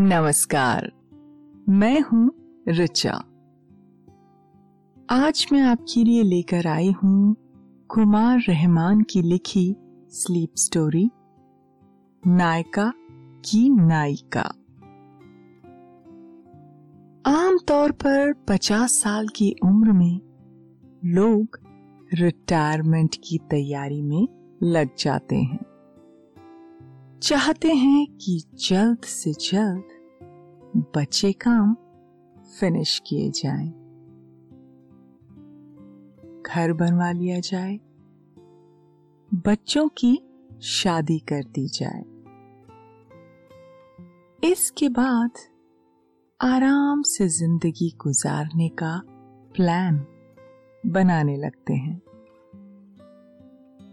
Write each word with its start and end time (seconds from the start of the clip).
नमस्कार, 0.00 0.92
मैं 1.68 2.00
हूँ 2.00 2.30
रिचा 2.68 3.12
आज 5.10 5.46
मैं 5.52 5.62
आपके 5.62 6.04
लिए 6.04 6.22
लेकर 6.22 6.66
आई 6.66 6.92
हूँ 6.92 7.36
कुमार 7.88 8.38
रहमान 8.48 9.00
की 9.00 9.22
लिखी 9.22 9.76
स्लीप 10.10 10.52
स्टोरी 10.56 11.10
नायका 12.26 12.92
की 13.44 13.68
नायिका। 13.68 14.44
आमतौर 17.26 17.92
पर 17.92 18.32
50 18.32 18.90
साल 19.02 19.28
की 19.28 19.54
उम्र 19.64 19.92
में 19.92 20.20
लोग 21.04 21.60
रिटायरमेंट 22.14 23.16
की 23.24 23.38
तैयारी 23.50 24.02
में 24.02 24.28
लग 24.62 24.88
जाते 24.98 25.36
हैं। 25.36 25.67
चाहते 27.22 27.68
हैं 27.68 28.06
कि 28.16 28.42
जल्द 28.54 29.04
से 29.04 29.32
जल्द 29.32 30.82
बच्चे 30.96 31.32
काम 31.32 31.74
फिनिश 32.60 33.02
किए 33.06 33.30
जाएँ, 33.30 33.68
घर 36.42 36.72
बनवा 36.72 37.10
लिया 37.12 37.40
जाए। 37.40 37.78
बच्चों 39.46 39.88
की 39.88 40.18
शादी 40.62 41.18
कर 41.18 41.42
दी 41.44 41.66
जाए। 41.68 42.04
इसके 44.42 44.88
बाद 44.88 45.30
आराम 46.40 47.02
से 47.02 47.28
ज़िंदगी 47.28 47.90
गुजारने 47.98 48.68
का 48.68 49.00
प्लान 49.56 50.04
बनाने 50.86 51.36
लगते 51.36 51.74
हैं। 51.74 52.00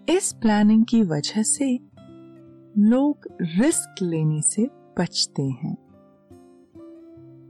इस 0.09 0.31
प्लानिंग 0.34 0.86
की 0.86 1.02
वजह 1.03 1.44
से 1.44 1.95
लोग 2.78 3.28
रिस्क 3.42 3.96
लेने 4.02 4.42
से 4.42 4.68
बचते 5.00 5.44
हैं। 5.44 5.78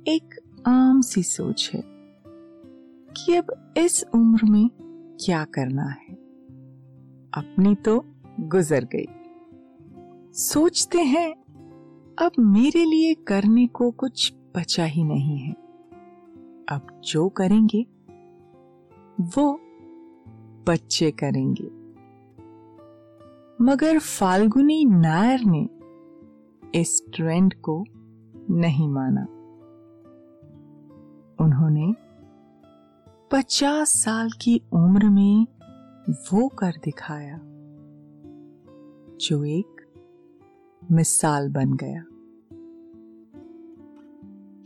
एक 0.08 0.40
आम 0.68 1.02
सी 1.02 1.24
सोच 1.24 1.72
है 1.74 1.84
कि 3.10 3.36
अब 3.36 3.74
इस 3.78 4.06
उम्र 4.16 4.40
में 4.44 4.70
क्या 5.26 5.44
करना 5.44 5.84
है। 5.84 6.14
अपनी 7.34 7.76
तो 7.76 8.06
गुजर 8.40 8.86
गई। 8.96 9.06
सोचते 10.34 10.98
हैं, 10.98 11.32
अब 12.20 12.32
मेरे 12.40 12.86
लिए 12.86 13.14
करने 13.14 13.68
को 13.68 13.92
कुछ 13.92 14.34
बचा 14.58 14.86
ही 14.86 15.04
नहीं 15.04 15.38
है। 15.38 15.54
अब 16.70 17.02
जो 17.04 17.30
करेंगे, 17.30 17.86
वो 19.22 19.60
बच्चे 20.68 21.12
करेंगे। 21.12 21.85
मगर 23.62 24.00
फाल्गुनी 24.00 24.86
नायर 24.86 25.40
ने 25.46 25.70
इस 26.82 27.06
ट्रेंड 27.14 27.54
को 27.54 27.86
नहीं 28.50 28.88
माना। 28.90 29.22
उन्होंने 31.46 31.94
पचास 33.32 33.90
साल 33.90 34.30
की 34.42 34.62
उम्र 34.74 35.10
में 35.10 35.48
वो 36.10 36.48
कर 36.48 36.74
दिखाया, 36.84 37.40
जो 39.18 39.44
एक 39.46 39.94
मिसाल 40.92 41.50
बन 41.50 41.74
गया। 41.74 42.04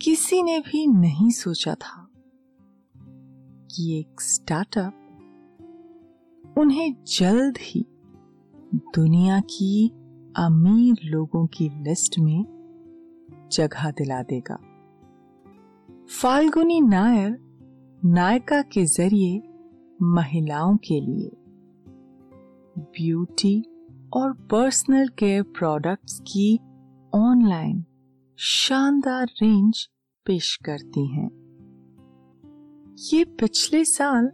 किसी 0.01 0.43
ने 0.43 0.59
भी 0.59 0.87
नहीं 0.87 1.29
सोचा 1.29 1.75
था 1.75 2.09
कि 3.71 3.99
एक 3.99 4.21
स्टार्टअप 4.21 4.93
उन्हें 6.57 7.03
जल्द 7.03 7.57
ही 7.61 7.85
दुनिया 8.75 9.39
की 9.39 9.89
अमीर 10.37 10.97
लोगों 11.03 11.47
की 11.47 11.69
लिस्ट 11.83 12.19
में 12.19 12.45
जगह 13.51 13.91
दिला 13.91 14.23
देगा। 14.23 14.57
फाल्गुनी 16.21 16.81
नायर 16.81 17.37
नायका 18.05 18.61
के 18.61 18.85
ज़रिए 18.85 19.41
महिलाओं 20.01 20.77
के 20.77 21.01
लिए 21.01 21.31
ब्यूटी 22.79 23.65
और 24.13 24.33
पर्सनल 24.33 25.07
केयर 25.07 25.43
प्रोडक्ट्स 25.43 26.19
की 26.19 26.59
ऑनलाइन 27.15 27.85
शानदार 28.37 29.25
रेंज 29.25 29.89
पेश 30.25 30.55
करती 30.55 31.07
हैं। 31.07 31.29
ये 33.13 33.25
पिछले 33.25 33.85
साल, 33.85 34.31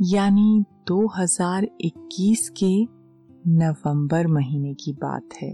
यानी 0.00 0.64
2021 0.86 2.48
के 2.48 2.93
नवंबर 3.46 4.26
महीने 4.26 4.74
की 4.74 4.92
बात 4.92 5.28
है। 5.42 5.52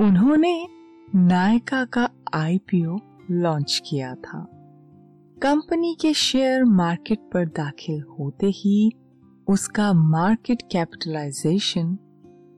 उन्होंने 0.00 0.68
नायका 1.14 1.84
का 1.84 2.10
आईपीओ 2.34 2.96
लॉन्च 3.30 3.82
किया 3.90 4.14
था। 4.14 4.50
कंपनी 5.42 5.96
के 6.00 6.14
शेयर 6.14 6.64
मार्केट 6.64 7.18
पर 7.18 7.46
दाखिल 7.46 8.02
होते 8.02 8.46
ही 8.46 8.92
उसका 9.48 9.92
मार्केट 9.92 10.62
कैपिटलाइजेशन 10.62 11.98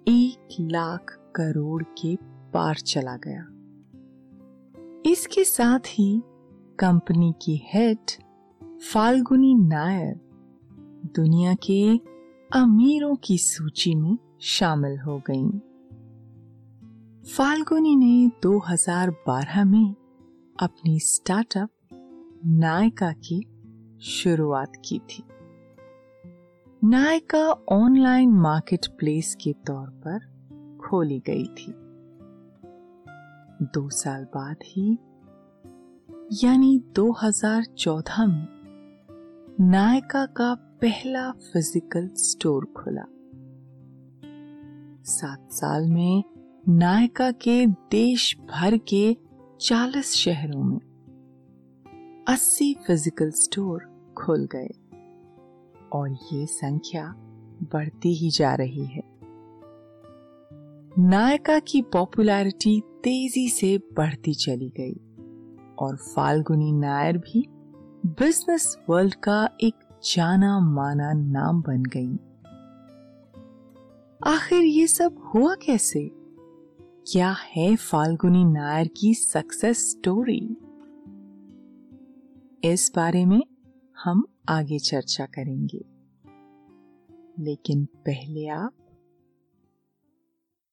एक 0.09 0.57
लाख 0.61 1.33
करोड़ 1.37 1.83
के 1.83 2.17
पार 2.23 2.75
चला 2.75 3.17
गया। 3.17 3.47
इसके 5.11 5.45
साथ 5.45 5.81
ही 5.87 6.23
कंपनी 6.79 7.35
की 7.43 7.61
हेड 7.65 7.99
फाल्गुनी 8.93 9.55
नायर 9.55 10.21
दुनिया 11.17 11.55
के 11.55 12.18
अमीरों 12.53 13.17
की 13.17 13.39
सूची 13.39 13.95
में 13.95 14.19
शामिल 14.41 14.99
हो 14.99 15.23
गईं। 15.31 15.51
फाल्गुनी 17.23 17.97
ने 17.97 18.31
2012 18.43 19.65
में 19.65 19.95
अपनी 20.61 21.01
स्टार्टअप 21.01 21.71
नायका 22.47 23.13
की 23.13 23.47
शुरुआत 24.01 24.73
की 24.85 24.99
थी 24.99 25.25
नायका 26.85 27.47
ऑनलाइन 27.69 28.31
मार्केट 28.31 28.87
प्लेस 28.87 29.35
के 29.35 29.53
तौर 29.53 29.91
पर 29.91 30.19
खोली 30.85 31.23
गई 31.27 31.45
थी 31.45 31.75
दो 33.63 33.89
साल 33.89 34.25
बाद 34.25 34.57
ही, 34.65 34.99
यानी 36.45 36.85
2014 36.95 38.27
में, 38.27 38.49
नायका 39.61 40.27
का 40.27 40.68
पहला 40.83 41.31
फ़िज़िकल 41.31 42.11
स्टोर 42.15 42.65
खुला। 42.65 43.03
सात 45.05 45.53
साल 45.53 45.87
में 45.87 46.25
नायका 46.69 47.31
के 47.31 47.67
देश 47.67 48.37
भर 48.51 48.77
के 48.77 49.17
40 49.61 50.13
शहरों 50.13 50.63
में 50.65 50.79
80 52.29 52.75
फ़िज़िकल 52.87 53.31
स्टोर 53.31 53.83
खुल 54.19 54.49
गए 54.55 54.69
और 55.93 56.11
ये 56.33 56.47
संख्या 56.47 57.15
बढ़ती 57.73 58.15
ही 58.15 58.31
जा 58.31 58.55
रही 58.55 58.85
है। 58.85 59.03
नायका 60.99 61.59
की 61.59 61.83
पॉपुलैरिटी 61.83 62.81
तेज़ी 62.81 63.49
से 63.49 63.79
बढ़ती 63.79 64.35
चली 64.35 64.73
गई 64.81 64.97
और 65.79 65.97
फाल्गुनी 65.97 66.73
नायर 66.73 67.19
भी 67.19 67.49
बिज़नेस 68.07 68.77
वर्ल्ड 68.91 69.15
का 69.15 69.49
एक 69.61 69.75
जाना 70.05 70.61
माना 70.61 71.13
नाम 71.13 71.63
बन 71.63 71.83
गई। 71.83 72.15
आखिर 74.25 74.63
ये 74.63 74.87
सब 74.87 75.31
हुआ 75.35 75.55
कैसे? 75.55 76.11
क्या 77.13 77.33
है 77.33 77.77
फाल्गुनी 77.77 78.45
नायर 78.45 78.89
की 78.89 79.15
सक्सेस 79.15 79.91
स्टोरी 79.91 80.57
इस 82.65 82.93
बारे 82.97 83.27
में 83.27 83.43
हम 84.05 84.27
आगे 84.49 84.79
चर्चा 84.79 85.27
करेंगे। 85.27 85.85
लेकिन 87.43 87.85
पहले 87.85 88.47
आप 88.47 88.73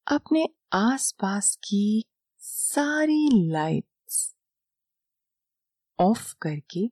अपने 0.08 0.50
आसपास 0.74 1.56
की 1.56 2.04
सारी 2.38 3.50
लाइट्स 3.52 4.36
ऑफ़ 6.00 6.36
करके 6.42 6.92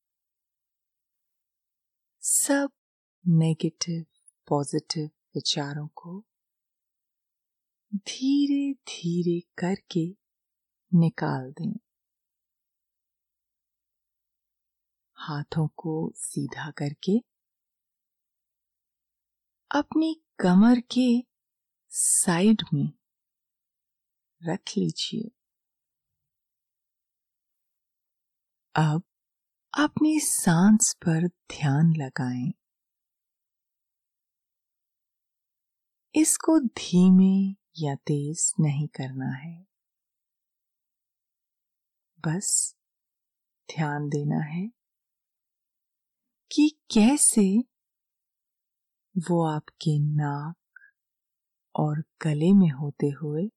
सब 2.23 2.71
नेगेटिव 3.27 4.05
पॉजिटिव 4.47 5.05
विचारों 5.35 5.87
को 5.87 6.25
धीरे 7.95 8.73
धीरे 8.73 9.39
करके 9.57 10.17
निकाल 10.93 11.51
दें। 11.51 11.79
हाथों 15.15 15.67
को 15.67 16.11
सीधा 16.15 16.71
करके 16.71 17.23
अपनी 19.71 20.21
कमर 20.39 20.79
के 20.79 21.23
साइड 21.89 22.61
में 22.73 22.93
रख 24.43 24.61
लीजिए। 24.77 25.31
अब 28.75 29.03
अपनी 29.73 30.19
सांस 30.19 30.93
पर 30.93 31.27
ध्यान 31.27 31.93
लगाएँ। 31.95 32.51
इसको 36.15 36.59
धीमे 36.59 37.55
या 37.79 37.95
तेज 37.95 38.53
नहीं 38.59 38.87
करना 38.87 39.31
है। 39.31 39.65
बस 42.23 42.75
ध्यान 43.69 44.09
देना 44.09 44.39
है 44.43 44.71
कि 46.51 46.67
कैसे 46.91 47.63
वो 49.15 49.41
आपके 49.45 49.97
नाक 49.99 50.55
और 51.75 52.03
गले 52.21 52.53
में 52.53 52.69
होते 52.69 53.09
हुए 53.09 53.49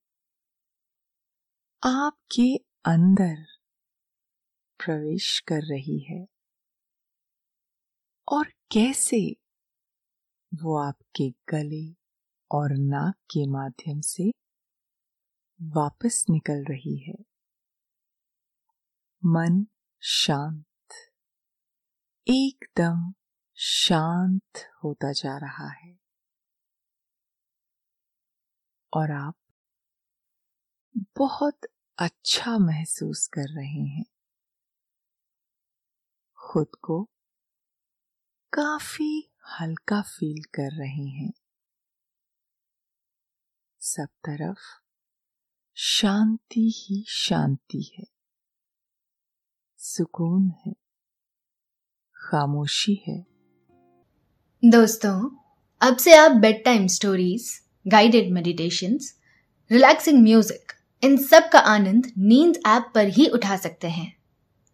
आपके 1.83 2.55
अंदर 2.85 3.35
प्रवेश 4.79 5.39
कर 5.39 5.61
रही 5.61 5.99
है। 5.99 6.27
और 8.31 8.45
कैसे? 8.71 9.35
वो 10.53 10.77
आपके 10.77 11.29
गले 11.49 11.95
और 12.51 12.69
नाक 12.71 13.15
के 13.15 13.47
माध्यम 13.47 14.01
से 14.01 14.31
वापस 15.61 16.25
निकल 16.29 16.65
रही 16.65 16.97
है। 16.97 17.15
मन 19.25 19.65
शांत, 20.01 20.65
एकदम 22.27 23.13
शांत 23.55 24.57
होता 24.83 25.11
जा 25.11 25.37
रहा 25.37 25.69
है। 25.69 25.99
और 28.93 29.11
आप 29.11 29.35
बहुत 31.17 31.59
अच्छा 31.97 32.57
महसूस 32.57 33.27
कर 33.27 33.47
रहे 33.47 33.87
हैं। 33.87 34.05
खुद 36.51 36.67
को 36.81 37.03
काफ़ी 38.53 39.31
हल्का 39.61 40.01
फील 40.01 40.43
कर 40.43 40.71
रहे 40.71 41.05
हैं। 41.05 41.33
सब 43.79 44.05
तरफ़ 44.05 44.59
शांति 45.75 46.73
ही 46.75 47.05
शांति 47.07 47.91
है। 47.97 48.05
सुकून 49.77 50.53
है। 50.65 50.73
खामोशी 52.15 53.03
है। 53.07 53.25
दोस्तों, 54.71 55.37
अब 55.81 55.97
से 55.97 56.15
आप 56.15 56.31
bedtime 56.65 56.87
stories 56.87 57.61
guided 57.87 58.33
meditation 58.33 58.99
relaxing 59.71 60.23
music 60.23 60.71
इन 61.03 61.17
सब 61.17 61.49
का 61.53 61.59
आनंद 61.59 62.13
नींद 62.17 62.55
ऐप 62.67 62.91
पर 62.95 63.07
ही 63.07 63.27
उठा 63.27 63.57
सकते 63.57 63.87
हैं। 63.87 64.24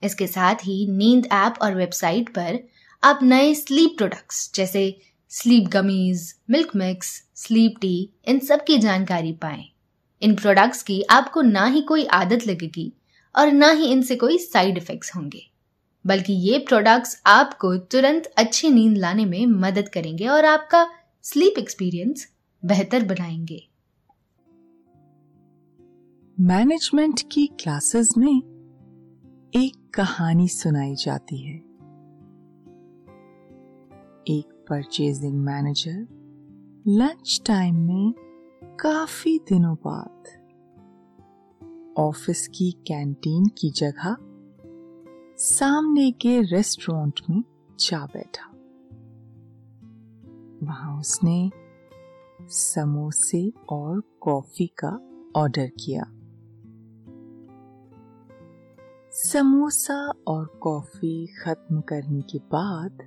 इसके 0.03 0.27
साथ 0.27 0.55
ही 0.55 0.85
नींद 0.87 1.27
ऐप 1.33 1.55
और 1.61 1.75
वेबसाइट 1.75 2.29
पर 2.29 2.59
आप 3.03 3.19
नए 3.23 3.53
स्लीप 3.55 3.95
प्रोडक्ट्स, 3.97 4.51
जैसे 4.55 4.99
sleep 5.31 5.67
gummies 5.67 6.33
milk 6.49 6.75
mix 6.75 7.11
sleep 7.35 7.75
tea 7.81 8.09
इन 8.25 8.39
सब 8.39 8.63
की 8.63 8.77
जानकारी 8.77 9.31
पाएँ। 9.31 9.65
इन 10.21 10.35
प्रोडक्ट्स 10.35 10.83
की 10.83 11.01
आपको 11.09 11.41
ना 11.41 11.65
ही 11.65 11.81
कोई 11.81 12.05
आदत 12.05 12.47
लगेगी 12.47 12.91
और 13.35 13.51
ना 13.51 13.71
ही 13.71 13.85
इनसे 13.85 14.15
कोई 14.15 14.37
साइड 14.37 14.77
इफेक्ट्स 14.77 15.15
होंगे, 15.15 15.41
बल्कि 16.05 16.33
ये 16.33 16.57
प्रोडक्ट्स 16.59 17.21
आपको 17.25 17.75
तुरंत 17.77 18.25
अच्छी 18.37 18.69
नींद 18.69 18.97
लाने 18.97 19.25
में 19.25 19.45
मदद 19.45 19.89
करेंगे 19.89 20.27
और 20.27 20.45
आपका 20.45 20.87
स्लीप 21.23 21.59
एक्सपीरियंस 21.59 22.27
बेहतर 22.63 23.03
बनाएँगे। 23.05 23.61
मैनेजमेंट 26.37 27.21
की 27.31 27.45
क्लासेस 27.59 28.13
में 28.17 28.41
एक 29.55 29.91
कहानी 29.93 30.47
सुनाई 30.47 30.95
जाती 30.95 31.37
है। 31.37 31.55
एक 34.27 34.65
परचेजिंग 34.69 35.33
मैनेजर 35.33 36.07
लंच 36.87 37.41
टाइम 37.45 37.75
में 37.75 38.13
काफ़ी 38.63 39.39
दिनों 39.39 39.75
बाद 39.75 40.23
ऑफ़िस 41.97 42.47
की 42.47 42.71
कैंटीन 42.71 43.45
की 43.45 43.69
जगह 43.69 44.17
सामने 45.37 46.11
के 46.11 46.41
रेस्टोरेंट 46.41 47.21
में 47.29 47.43
जा 47.79 48.05
बैठा। 48.05 48.47
वहाँ 50.67 50.99
उसने 50.99 51.51
समोसे 52.41 53.53
और 53.69 54.01
कॉफ़ी 54.21 54.67
का 54.67 54.99
ऑर्डर 55.35 55.67
किया। 55.67 56.11
समोसा 59.13 60.13
और 60.27 60.45
कॉफ़ी 60.45 61.27
खत्म 61.27 61.81
करने 61.81 62.21
के 62.21 62.37
बाद, 62.37 62.97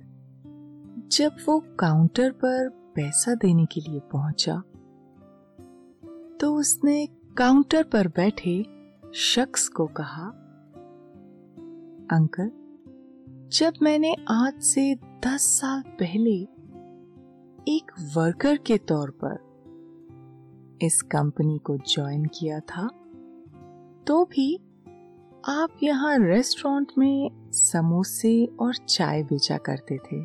जब 1.11 1.31
वो 1.47 1.59
काउंटर 1.79 2.31
पर 2.31 2.69
पैसा 2.69 3.35
देने 3.35 3.65
के 3.65 3.81
लिए 3.81 3.99
पहुँचा 3.99 4.63
तो 6.39 6.55
उसने 6.55 7.07
काउंटर 7.37 7.83
पर 7.83 8.07
बैठे 8.07 8.65
शख्स 9.13 9.67
को 9.67 9.87
कहा, 9.87 10.27
अंकल, 12.17 12.51
जब 13.49 13.73
मैंने 13.81 14.15
आज 14.29 14.61
से 14.61 14.95
दस 14.95 15.41
साल 15.41 15.81
पहले 15.81 16.35
एक 17.75 17.91
वर्कर 18.15 18.57
के 18.57 18.77
तौर 18.77 19.09
पर 19.23 19.43
इस 20.81 21.01
कंपनी 21.01 21.57
को 21.57 21.77
ज्वाइन 21.77 22.25
किया 22.25 22.59
था 22.59 22.87
तो 24.07 24.25
भी 24.25 24.59
आप 25.47 25.69
यहाँ 25.83 26.17
रेस्टोरेंट 26.19 26.91
में 26.97 27.51
समोसे 27.51 28.45
और 28.59 28.75
चाय 28.75 29.23
बेचा 29.23 29.57
करते 29.57 29.97
थे। 29.97 30.19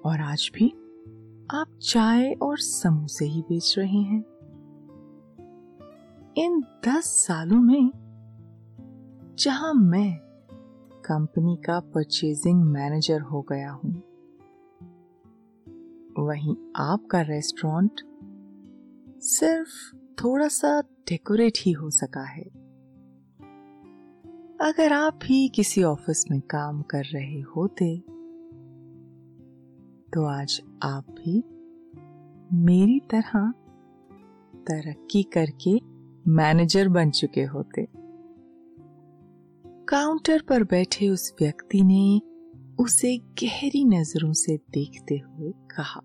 और 0.00 0.20
आज 0.20 0.50
भी 0.54 0.68
आप 1.50 1.78
चाय 1.82 2.32
और 2.32 2.58
समोसे 2.58 3.24
ही 3.24 3.42
बेच 3.42 3.74
रहे 3.78 4.00
हैं। 4.00 4.20
इन 6.36 6.60
दस 6.88 7.04
सालों 7.26 7.60
में 7.60 7.90
जहाँ 9.38 9.74
मैं 9.74 10.18
कंपनी 11.04 11.56
का 11.56 11.80
परचेजिंग 11.80 12.62
मैनेजर 12.62 13.20
हो 13.20 13.42
गया 13.42 13.70
हूँ, 13.70 13.94
वहीं 16.18 16.56
आपका 16.76 17.20
रेस्टोरेंट 17.20 18.00
सिर्फ़ 19.22 19.96
थोड़ा 20.24 20.48
सा 20.48 20.80
डेकोरेट 20.80 21.58
ही 21.60 21.72
हो 21.72 21.90
सका 21.90 22.24
है। 22.24 22.55
अगर 24.60 24.92
आप 24.92 25.18
भी 25.22 25.48
किसी 25.48 25.82
ऑफ़िस 25.82 26.24
में 26.30 26.40
काम 26.40 26.82
कर 26.82 27.04
रहे 27.04 27.40
होते 27.40 27.96
तो 30.12 30.24
आज 30.26 30.60
आप 30.82 31.10
भी 31.10 31.38
मेरी 32.56 32.98
तरह 33.00 33.50
तरक्की 34.66 35.22
करके 35.22 35.74
मैनेजर 36.30 36.88
बन 36.88 37.10
चुके 37.10 37.44
होते। 37.44 37.86
काउंटर 39.88 40.42
पर 40.42 40.64
बैठे 40.64 41.08
उस 41.08 41.34
व्यक्ति 41.40 41.82
ने 41.82 42.20
उसे 42.80 43.16
गहरी 43.42 43.84
नज़रों 43.84 44.32
से 44.32 44.56
देखते 44.56 45.18
हुए 45.18 45.52
कहा, 45.70 46.00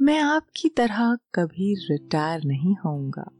मैं 0.00 0.20
आपकी 0.20 0.68
तरह 0.68 1.14
कभी 1.34 1.74
रिटायर 1.90 2.44
नहीं 2.44 2.74
होऊँगा। 2.84 3.30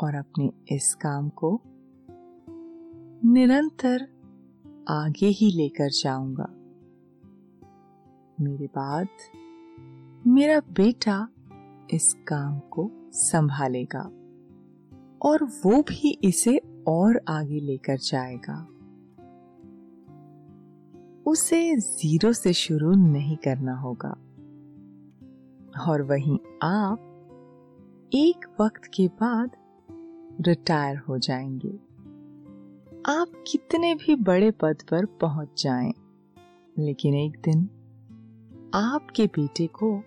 और 0.00 0.14
अपने 0.14 0.52
इस 0.76 0.94
काम 0.94 1.28
को 1.28 1.60
निरंतर 3.24 4.08
आगे 4.88 5.26
ही 5.26 5.56
लेकर 5.56 5.90
जाऊँगा। 5.90 6.48
मेरे 8.40 8.66
बाद 8.66 9.08
मेरा 10.26 10.60
बेटा 10.60 11.28
इस 11.90 12.14
काम 12.28 12.58
को 12.58 12.90
संभालेगा 13.12 14.10
और 15.22 15.44
वो 15.44 15.82
भी 15.82 16.18
इसे 16.24 16.60
और 16.88 17.20
आगे 17.28 17.60
लेकर 17.60 17.96
जाएगा। 17.96 18.68
उसे 21.26 21.76
ज़ीरो 21.76 22.32
से 22.32 22.52
शुरू 22.52 22.92
नहीं 22.92 23.36
करना 23.36 23.74
होगा। 23.76 24.10
और 25.88 26.02
वहीं 26.02 26.38
आप 26.62 27.04
एक 28.14 28.56
वक्त 28.60 28.84
के 28.84 29.08
बाद 29.08 29.50
रिटायर 30.40 30.96
हो 30.98 31.18
जाएँगे। 31.18 31.78
आप 33.06 33.44
कितने 33.50 33.94
भी 33.94 34.16
बड़े 34.16 34.50
पद 34.50 34.76
पर 34.90 35.04
पहुँच 35.04 35.62
जाएँ, 35.62 35.92
लेकिन 36.78 37.14
एक 37.14 37.40
दिन 37.44 37.68
आपके 38.74 39.26
बेटे 39.26 39.66
को 39.66 40.02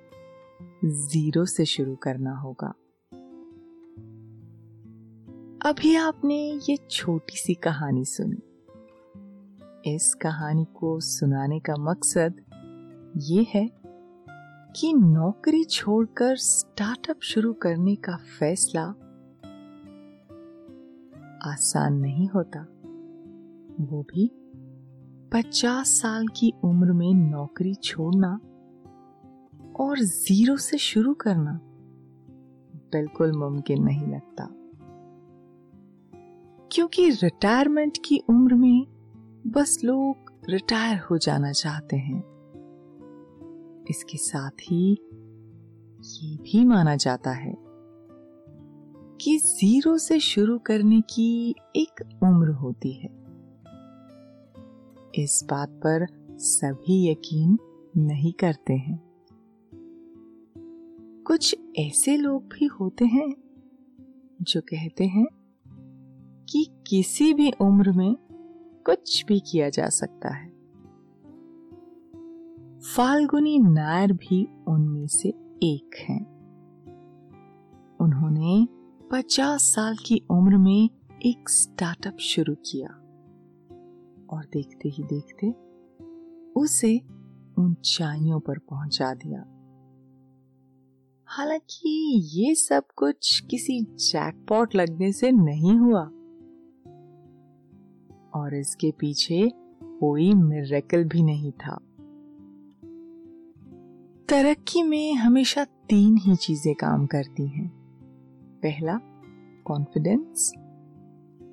ज़ीरो 0.85 1.45
से 1.45 1.65
शुरू 1.65 1.95
करना 1.95 2.35
होगा। 2.35 2.73
अभी 5.69 5.95
आपने 5.95 6.59
ये 6.69 6.77
छोटी 6.89 7.37
सी 7.37 7.53
कहानी 7.53 8.05
सुनी। 8.05 8.41
इस 9.95 10.13
कहानी 10.13 10.65
को 10.65 10.99
सुनाने 10.99 11.59
का 11.59 11.75
मकसद 11.79 12.41
ये 13.17 13.47
है 13.49 13.69
कि 14.75 14.93
नौकरी 14.93 15.63
छोड़कर 15.63 16.35
स्टार्टअप 16.35 17.19
शुरू 17.21 17.53
करने 17.53 17.95
का 17.95 18.15
फैसला 18.15 18.93
आसान 21.45 21.93
नहीं 21.93 22.27
होता। 22.27 22.59
वो 23.79 24.01
भी 24.01 24.31
पचास 25.33 25.87
साल 25.87 26.27
की 26.27 26.53
उम्र 26.63 26.93
में 26.93 27.13
नौकरी 27.13 27.73
छोड़ना 27.73 28.39
और 29.79 29.99
ज़ीरो 29.99 30.57
से 30.57 30.77
शुरू 30.77 31.13
करना 31.13 31.59
बिल्कुल 32.75 33.31
मुमकिन 33.31 33.83
नहीं 33.83 34.07
लगता। 34.07 34.47
क्योंकि 36.71 37.09
रिटायरमेंट 37.09 37.97
की 38.05 38.23
उम्र 38.29 38.55
में 38.55 38.85
बस 39.47 39.81
लोग 39.83 40.15
रिटायर 40.49 40.99
हो 40.99 41.17
जाना 41.17 41.51
चाहते 41.51 41.97
हैं। 41.97 42.23
इसके 43.89 44.17
साथ 44.17 44.49
ही 44.49 44.91
ये 46.03 46.37
भी 46.37 46.65
माना 46.65 46.95
जाता 46.95 47.31
है 47.31 47.60
कि 49.21 49.37
ज़ीरो 49.37 49.97
से 49.97 50.19
शुरू 50.19 50.59
करने 50.59 51.01
की 51.01 51.55
एक 51.75 52.19
उम्र 52.23 52.49
होती 52.49 52.91
है। 52.91 53.09
इस 55.15 55.47
बात 55.49 55.69
पर 55.69 56.07
सभी 56.37 57.11
यकीन 57.11 57.57
नहीं 57.97 58.33
करते 58.33 58.73
हैं। 58.73 59.03
कुछ 61.27 61.55
ऐसे 61.79 62.17
लोग 62.17 62.43
भी 62.43 62.65
होते 62.65 63.05
हैं 63.05 63.33
जो 64.41 64.61
कहते 64.61 65.05
हैं 65.05 65.27
कि 66.49 66.67
किसी 66.87 67.33
भी 67.33 67.51
उम्र 67.51 67.91
में 67.91 68.15
कुछ 68.85 69.25
भी 69.25 69.39
किया 69.39 69.69
जा 69.69 69.89
सकता 69.89 70.29
है। 70.29 70.49
फाल्गुनी 72.79 73.59
नायर 73.59 74.13
भी 74.13 74.49
उनमें 74.67 75.07
से 75.07 75.29
एक 75.63 75.95
हैं। 76.09 76.31
उन्होंने 77.99 78.80
50 79.13 79.61
साल 79.61 79.95
की 79.95 80.27
उम्र 80.29 80.57
में 80.57 80.89
एक 81.25 81.49
स्टार्टअप 81.49 82.17
शुरू 82.17 82.55
किया। 82.55 82.87
और 84.29 84.45
देखते 84.53 84.89
ही 84.89 85.03
देखते 85.03 85.47
उसे 86.61 87.01
ऊंचाइयों 87.59 88.39
पर 88.39 88.57
पहुँचा 88.57 89.13
दिया। 89.13 89.39
हालाँकि 91.25 92.21
ये 92.33 92.55
सब 92.55 92.83
कुछ 92.95 93.39
किसी 93.39 93.81
जैकपॉट 93.81 94.75
लगने 94.75 95.11
से 95.11 95.31
नहीं 95.31 95.75
हुआ। 95.75 96.03
और 98.41 98.55
इसके 98.55 98.91
पीछे 98.91 99.51
कोई 99.83 100.33
मिरेकल 100.33 101.03
भी 101.03 101.23
नहीं 101.23 101.51
था। 101.51 101.75
तरक्की 104.29 104.83
में 104.83 105.13
हमेशा 105.13 105.63
तीन 105.63 106.17
ही 106.17 106.35
चीज़ें 106.35 106.75
काम 106.75 107.05
करती 107.05 107.47
हैं। 107.47 107.80
पहला 108.63 108.99
कॉन्फिडेंस 109.65 110.53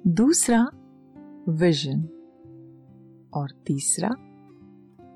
दूसरा 0.07 0.71
विजन 1.49 2.03
और 3.35 3.51
तीसरा, 3.67 4.09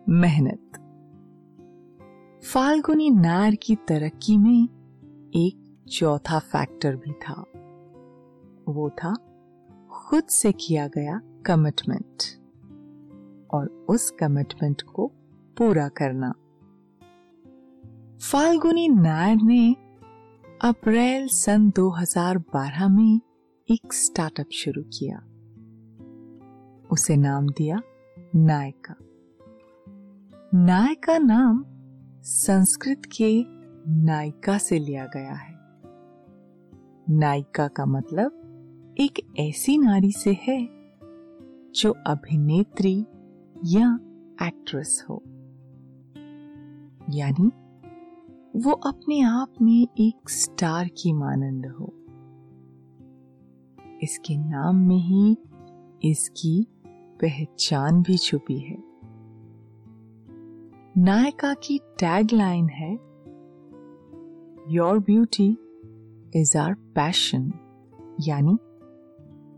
मेहनत. 0.08 0.72
फाल्गुनी 2.44 3.10
नार 3.10 3.54
की 3.54 3.74
तरक्की 3.74 4.36
में 4.38 4.64
एक 5.34 5.78
चौथा 5.88 6.38
फैक्टर 6.38 6.96
भी 6.96 7.12
था। 7.12 7.44
वो 8.68 8.90
था 8.90 9.14
खुद 9.90 10.24
से 10.24 10.52
किया 10.52 10.88
गया 10.88 11.20
कमिटमेंट 11.46 12.22
और 13.50 13.86
उस 13.88 14.10
कमिटमेंट 14.10 14.82
को 14.82 15.06
पूरा 15.58 15.88
करना। 15.88 16.30
फाल्गुनी 18.32 18.88
नायर 18.88 19.36
ने 19.36 19.76
अप्रैल 20.64 21.28
सन 21.28 21.70
2012 21.70 22.88
में 22.88 23.20
एक 23.70 23.92
स्टार्टअप 23.92 24.46
शुरू 24.52 24.82
किया। 24.82 25.16
उसे 26.90 27.16
नाम 27.16 27.48
दिया 27.48 27.82
नायका। 28.36 28.94
नायका 30.54 31.18
नाम 31.18 31.64
संस्कृत 32.22 33.02
के 33.06 33.44
नायिका 33.88 34.58
से 34.58 34.78
लिया 34.78 35.06
गया 35.06 35.32
है। 35.32 35.54
नायिका 37.10 37.68
का 37.68 37.86
मतलब 37.86 38.30
एक 39.00 39.34
ऐसी 39.38 39.78
नारी 39.78 40.12
से 40.12 40.32
है 40.32 40.68
जो 41.74 41.94
अभिनेत्री 42.06 43.06
या 43.64 43.98
एक्ट्रेस 44.42 45.04
हो। 45.08 45.22
यानी 47.10 47.52
वो 48.56 48.72
अपने 48.72 49.20
आप 49.20 49.54
में 49.62 49.88
एक 49.98 50.30
स्टार 50.30 50.88
की 50.88 51.12
मानंद 51.12 51.66
हो। 51.66 51.94
इसके 54.02 54.36
नाम 54.36 54.76
में 54.76 54.96
ही 54.96 55.36
इसकी 56.10 56.66
पहचान 56.96 58.02
भी 58.02 58.18
छुपी 58.18 58.58
है। 58.58 58.82
नायका 60.98 61.54
की 61.54 61.78
टैगलाइन 61.78 62.68
है 62.68 62.94
your 64.74 64.98
beauty 64.98 65.56
is 66.36 66.58
our 66.58 66.74
passion 66.74 67.52
यानी, 68.20 68.54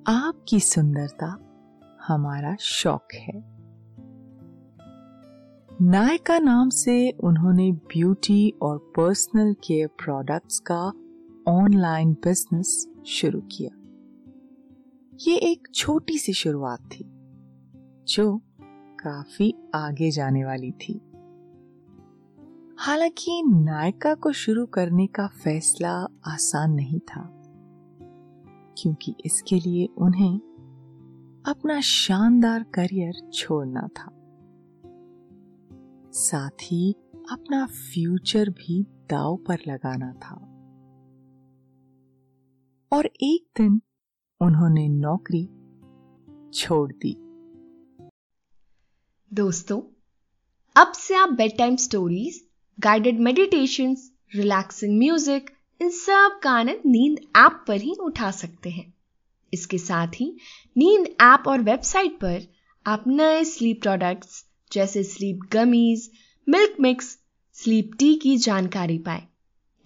आपकी 0.06 0.60
सुंदरता 0.60 1.38
हमारा 2.06 2.56
शौक 2.60 3.08
है। 3.14 3.53
नायका 5.82 6.38
नाम 6.38 6.68
से 6.68 7.10
उन्होंने 7.10 7.72
ब्यूटी 7.72 8.50
और 8.62 8.78
पर्सनल 8.78 9.54
केयर 9.54 9.88
प्रोडक्ट्स 9.88 10.58
का 10.58 10.92
ऑनलाइन 11.48 12.12
बिज़नेस 12.12 12.88
शुरू 13.06 13.40
किया। 13.40 13.70
ये 15.26 15.36
एक 15.36 15.68
छोटी 15.74 16.18
सी 16.18 16.32
शुरुआत 16.32 16.80
थी, 16.80 17.04
जो 18.08 18.38
काफ़ी 19.00 19.54
आगे 19.74 20.10
जाने 20.10 20.44
वाली 20.44 20.70
थी। 20.70 21.00
हालाँकि 22.78 23.42
नायका 23.46 24.14
को 24.14 24.32
शुरू 24.32 24.66
करने 24.66 25.06
का 25.06 25.26
फैसला 25.26 26.08
आसान 26.26 26.72
नहीं 26.72 27.00
था, 27.00 27.30
क्योंकि 28.78 29.14
इसके 29.24 29.56
लिए 29.56 29.86
उन्हें 29.98 30.36
अपना 31.46 31.80
शानदार 31.80 32.62
करियर 32.62 33.30
छोड़ना 33.30 33.88
था। 33.98 34.23
साथ 36.14 36.50
ही 36.62 36.94
अपना 37.30 37.66
फ्यूचर 37.66 38.50
भी 38.50 38.82
दाव 38.82 39.36
पर 39.36 39.58
लगाना 39.68 40.12
था। 40.12 40.34
और 42.92 43.06
एक 43.06 43.60
दिन 43.60 43.82
उन्होंने 44.40 44.88
नौकरी 44.88 45.44
छोड़ 46.50 46.92
दी। 46.92 47.14
दोस्तों, 49.32 49.80
अब 50.76 50.92
से 50.92 51.14
आप 51.14 51.28
bedtime 51.58 51.76
stories 51.76 52.48
guided 52.80 53.20
meditation 53.20 53.96
relaxing 54.34 54.98
music 54.98 55.50
इन 55.82 55.90
सब 55.90 56.40
का 56.42 56.50
आनंद 56.50 56.82
नींद 56.86 57.18
ऐप 57.36 57.64
पर 57.68 57.76
ही 57.76 57.94
उठा 58.00 58.30
सकते 58.30 58.70
हैं। 58.70 58.94
इसके 59.52 59.78
साथ 59.78 60.08
ही 60.08 60.36
नींद 60.76 61.06
ऐप 61.06 61.44
और 61.48 61.60
वेबसाइट 61.60 62.12
पर 62.12 62.42
आप 62.86 63.04
नए 63.06 63.44
स्लीप 63.44 63.82
प्रोडक्ट्स 63.82 64.43
जैसे 64.74 65.02
sleep 65.02 65.40
gummies 65.52 66.10
milk 66.48 66.76
mix 66.80 67.18
sleep 67.56 67.90
tea 67.98 68.14
की 68.14 68.36
जानकारी 68.36 68.98
पाए। 68.98 69.22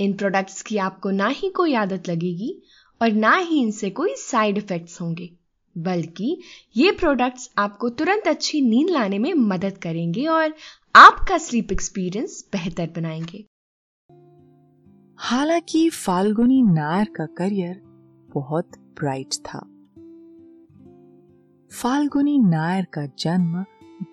इन 0.01 0.13
प्रोडक्ट्स 0.13 0.63
की 0.63 0.77
आपको 0.77 1.11
ना 1.11 1.27
ही 1.29 1.49
कोई 1.51 1.75
आदत 1.75 2.09
लगेगी 2.09 2.63
और 3.01 3.13
ना 3.13 3.37
ही 3.37 3.61
इनसे 3.63 3.91
कोई 3.91 4.15
साइड 4.17 4.59
इफेक्ट्स 4.59 5.01
होंगे, 5.01 5.31
बल्कि 5.77 6.41
ये 6.77 6.91
प्रोडक्ट्स 6.91 7.51
आपको 7.59 7.89
तुरंत 7.89 8.29
अच्छी 8.29 8.61
नींद 8.61 8.91
लाने 8.91 9.19
में 9.19 9.33
मदद 9.35 9.79
करेंगे 9.79 10.27
और 10.27 10.55
आपका 10.97 11.39
स्लीप 11.39 11.73
एक्सपीरियंस 11.73 12.49
बेहतर 12.53 12.91
बनाएँगे। 12.97 13.45
हालाँकि 15.19 15.89
फाल्गुनी 15.91 16.63
नायर 16.63 17.07
का 17.17 17.27
करियर 17.27 17.81
बहुत 18.35 18.77
ब्राइट 18.99 19.35
था। 19.45 19.59
फाल्गुनी 21.71 22.39
नायर 22.39 22.85
का 22.85 23.07
जन्म 23.19 23.65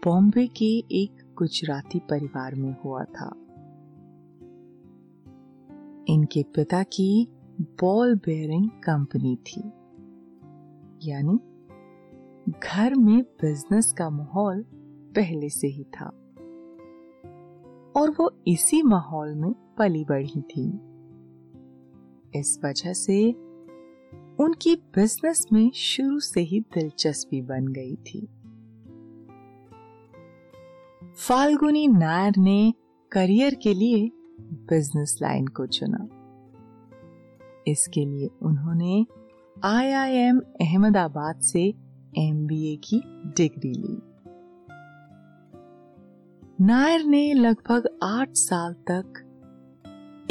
बॉम्बे 0.06 0.48
के 0.48 0.78
एक 0.92 1.34
गुजराती 1.38 2.00
परिवार 2.00 2.56
में 2.56 2.76
हुआ 2.86 3.04
था। 3.04 3.36
इनके 6.08 6.44
पिता 6.44 6.84
की 6.84 7.28
बॉल 7.62 8.16
बेयरिंग 8.16 8.70
कंपनी 8.70 9.36
थी। 9.36 9.62
यानी 11.10 11.40
घर 12.64 12.96
में 12.96 13.24
बिज़नेस 13.24 13.94
का 13.94 14.10
माहौल 14.10 14.66
पहले 15.16 15.50
से 15.50 15.68
ही 15.68 15.84
था। 15.84 16.06
और 17.98 18.10
वो 18.20 18.44
इसी 18.48 18.82
माहौल 18.82 19.36
में 19.36 19.54
पली 19.78 20.06
बढ़ी 20.06 20.42
थी। 20.42 20.80
इस 22.40 22.60
वजह 22.66 22.94
से 22.94 23.32
उनकी 24.40 24.76
बिज़नेस 24.76 25.48
में 25.54 25.72
शुरू 25.72 26.20
से 26.20 26.42
ही 26.42 26.60
दिलचस्पी 26.60 27.42
बन 27.42 27.68
गई 27.68 27.96
थी। 27.96 28.28
फाल्गुनी 31.18 31.88
नायर 31.88 32.34
ने 32.38 32.74
करियर 33.12 33.56
के 33.56 33.74
लिए 33.74 34.12
बिज़नेस 34.42 35.20
लाइन 35.22 35.48
को 35.48 35.66
चुना। 35.66 36.08
इसके 37.68 38.06
लिए 38.06 38.30
उन्होंने 38.42 39.06
आईआईएम 39.64 40.40
अहमदाबाद 40.40 41.40
से 41.40 41.74
एमबीए 42.18 42.76
की 42.76 43.02
डिग्री 43.38 43.74
ली। 43.74 44.02
नायर 46.66 47.04
ने 47.04 47.34
लगभग 47.34 48.00
आठ 48.04 48.30
साल 48.34 48.74
तक 48.74 49.14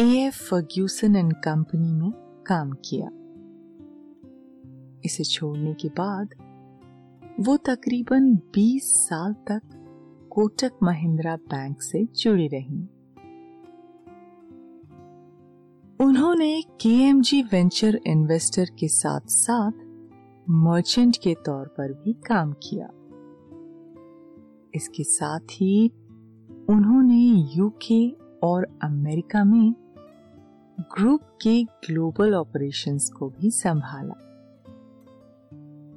A 0.01 0.09
F 0.09 0.43
Ferguson 0.43 1.17
and 1.17 1.33
company 1.33 1.93
में 1.93 2.13
काम 2.47 2.73
किया। 2.73 3.09
इसे 5.05 5.25
छोड़ने 5.25 5.75
के 5.75 5.89
बाद 5.89 6.35
वो 7.41 7.57
तकरीबन 7.57 8.37
20 8.37 8.83
साल 8.83 9.33
तक 9.33 9.74
कोटक 10.35 10.73
महिंद्रा 10.83 11.37
बैंक 11.37 11.83
से 11.83 12.05
जुड़ी 12.05 12.49
रही। 12.49 12.79
उन्होंने 16.01 16.63
केएमजी 16.63 17.43
वेंचर 17.43 18.01
इन्वेस्टर 18.07 18.65
के 18.65 18.89
साथ 18.89 19.21
साथ 19.21 19.73
मर्चेंट 20.51 21.17
के 21.17 21.35
तौर 21.35 21.67
पर 21.67 21.93
भी 21.93 22.13
काम 22.13 22.53
किया। 22.53 22.87
इसके 24.75 25.05
साथ 25.05 25.41
ही 25.41 25.89
उन्होंने 26.69 27.49
यूके 27.57 28.11
और 28.43 28.79
अमेरिका 28.83 29.45
में 29.45 29.75
ग्रुप 30.81 31.21
के 31.43 31.65
ग्लोबल 31.65 32.35
ऑपरेशंस 32.35 33.11
को 33.11 33.29
भी 33.29 33.51
संभाला। 33.51 34.21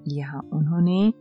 यहाँ 0.07 0.49
उन्होंने 0.53 1.13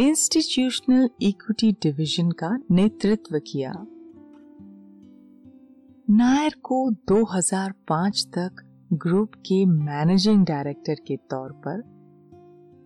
इंस्टीट्यूशनल 0.00 1.10
इक्विटी 1.22 1.72
डिवीज़न 1.72 2.30
का 2.30 2.58
नेतृत्व 2.70 3.38
किया। 3.38 3.72
नायर 6.10 6.54
को 6.62 6.90
2005 6.90 8.26
तक 8.26 8.56
ग्रुप 8.92 9.34
के 9.34 9.64
मैनेजिंग 9.64 10.46
डायरेक्टर 10.46 10.94
के 10.94 11.16
तौर 11.16 11.52
पर 11.52 11.82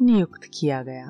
नियुक्त 0.01 0.41
किया 0.55 0.83
गया। 0.83 1.09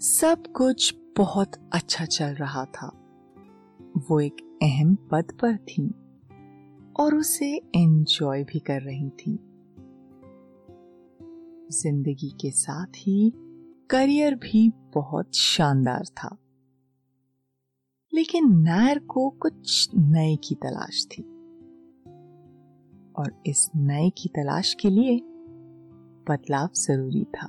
सब 0.00 0.52
कुछ 0.56 0.94
बहुत 1.16 1.70
अच्छा 1.72 2.04
चल 2.04 2.34
रहा 2.34 2.64
था। 2.64 2.88
वो 4.10 4.20
एक 4.20 4.58
अहम 4.62 4.94
पद 4.94 5.24
पर 5.42 5.56
थी 5.56 5.88
और 7.00 7.14
उसे 7.14 7.56
एंजॉय 7.56 8.44
भी 8.44 8.58
कर 8.58 8.80
रही 8.80 9.08
थी। 9.08 9.53
ज़िंदगी 11.70 12.30
के 12.40 12.50
साथ 12.50 12.86
ही 12.86 13.32
करियर 13.90 14.34
भी 14.34 14.72
बहुत 14.94 15.34
शानदार 15.34 16.04
था। 16.04 16.36
लेकिन 18.14 18.58
नायर 18.60 18.98
को 18.98 19.30
कुछ 19.30 19.90
नए 19.96 20.36
की 20.36 20.54
तलाश 20.54 21.06
थी। 21.06 21.22
और 23.18 23.42
इस 23.46 23.70
नए 23.76 24.10
की 24.10 24.28
तलाश 24.28 24.74
के 24.74 24.90
लिए 24.90 25.20
बदलाव 26.28 26.68
ज़रूरी 26.74 27.24
था। 27.24 27.46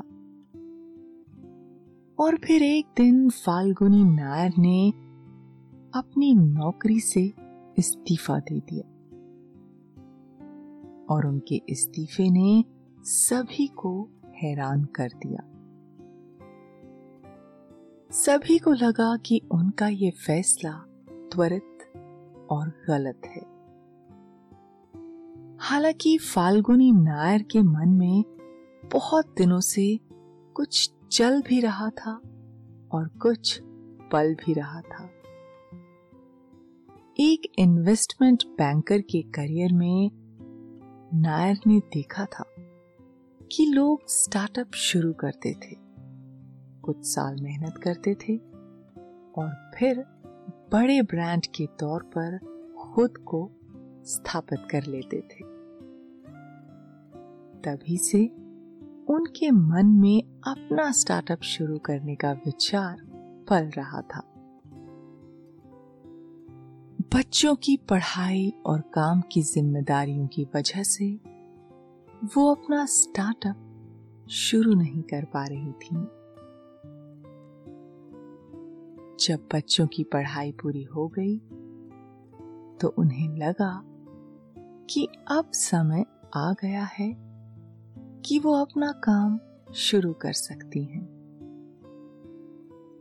और 2.20 2.36
फिर 2.36 2.64
एक 2.64 2.86
दिन 2.98 3.30
फाल्गुनी 3.30 4.04
नायर 4.04 4.54
ने 4.58 4.90
अपनी 5.96 6.34
नौकरी 6.34 7.00
से 7.00 7.34
इस्तीफा 7.78 8.40
दे 8.40 8.60
दिया। 8.60 8.92
और 11.10 11.26
उनके 11.26 11.62
इस्तीफे 11.70 12.30
ने 12.30 12.66
सभी 13.06 13.68
को 13.68 14.10
हैरान 14.36 14.84
कर 14.84 15.08
दिया। 15.08 15.44
सभी 18.12 18.60
को 18.60 18.72
लगा 18.72 19.18
कि 19.18 19.42
उनका 19.52 19.88
ये 19.88 20.12
फैसला 20.12 20.86
त्वरित 21.10 21.80
और 22.52 22.84
गलत 22.88 23.22
है। 23.26 23.42
हालाँकि 25.60 26.18
फाल्गुनी 26.18 26.92
नायर 26.92 27.42
के 27.44 27.62
मन 27.62 27.90
में 27.90 28.24
बहुत 28.94 29.36
दिनों 29.38 29.60
से 29.60 30.00
कुछ 30.54 30.94
चल 31.12 31.42
भी 31.42 31.60
रहा 31.60 31.90
था 31.90 32.12
और 32.92 33.08
कुछ 33.22 33.60
पल 34.12 34.36
भी 34.36 34.54
रहा 34.54 34.82
था। 34.82 35.10
एक 37.20 37.52
इन्वेस्टमेंट 37.60 38.44
बैंकर 38.46 39.02
के 39.02 39.22
करियर 39.22 39.74
में 39.74 40.12
नायर 41.14 41.58
ने 41.68 41.80
देखा 41.80 42.26
था 42.26 42.55
कि 43.52 43.66
लोग 43.66 44.08
स्टार्टअप 44.08 44.72
शुरू 44.74 45.14
करते 45.14 45.54
थे। 45.54 45.76
कुछ 46.82 46.98
साल 47.06 47.36
मेहनत 47.42 47.78
करते 47.78 48.16
थे 48.16 48.38
और 49.38 49.72
फिर 49.78 50.06
बड़े 50.72 51.02
ब्रांड 51.02 51.46
के 51.46 51.66
तौर 51.66 52.04
पर 52.18 52.38
खुद 52.78 53.18
को 53.18 53.52
स्थापित 54.06 54.60
कर 54.72 54.84
लेते 54.84 55.22
थे। 55.22 55.56
तभी 57.62 57.98
से 57.98 58.28
उनके 59.10 59.52
मन 59.52 59.86
में 59.86 60.24
अपना 60.48 60.92
स्टार्टअप 60.92 61.42
शुरू 61.42 61.78
करने 61.78 62.16
का 62.16 62.32
विचार 62.32 62.98
पल 63.50 63.70
रहा 63.78 64.02
था। 64.02 64.32
बच्चों 67.16 67.56
की 67.56 67.78
पढ़ाई 67.78 68.54
और 68.66 68.82
काम 68.82 69.22
की 69.22 69.42
जिम्मेदारियों 69.42 70.28
की 70.28 70.48
वजह 70.56 70.84
से 70.84 71.35
वो 72.24 72.56
अपना 72.56 72.86
स्टार्टअप 72.86 74.28
शुरू 74.30 74.74
नहीं 74.74 75.02
कर 75.02 75.26
पा 75.26 75.46
रही 75.46 75.72
थी। 75.72 75.96
जब 79.26 79.48
बच्चों 79.56 79.88
की 79.88 80.04
पढ़ाई 80.04 80.52
पूरी 80.52 80.84
हो 80.84 81.08
गई 81.08 81.38
तो 82.82 82.88
उन्हें 82.88 83.38
लगा 83.38 83.82
कि 84.90 85.08
अब 85.28 85.52
समय 85.52 86.06
आ 86.36 86.54
गया 86.54 86.84
है 86.84 87.16
कि 88.26 88.40
वो 88.40 88.54
अपना 88.54 88.92
काम 88.92 89.40
शुरू 89.74 90.14
कर 90.14 90.34
सकती 90.34 90.84
हैं। 90.84 91.06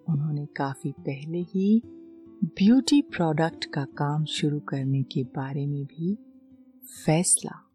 उन्होंने 0.09 0.47
काफ़ी 0.47 0.93
पहले 0.93 1.39
ही 1.39 1.83
ब्यूटी 2.45 3.03
प्रोडक्ट 3.03 3.65
का 3.65 3.85
काम 3.85 4.25
शुरू 4.25 4.61
करने 4.61 5.03
के 5.03 5.25
बारे 5.25 5.67
में 5.67 5.85
भी 5.85 6.19
फैसला 7.07 7.74